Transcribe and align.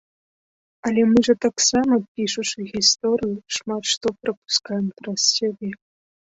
Але 0.89 1.01
мы 1.09 1.19
жа 1.27 1.35
таксама, 1.45 1.93
пішучы 2.15 2.59
гісторыю, 2.73 3.37
шмат 3.61 3.83
што 3.95 4.07
прапускаем 4.21 4.91
праз 4.99 5.19
сябе. 5.39 5.69